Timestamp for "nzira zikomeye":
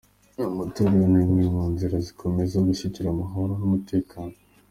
1.73-2.45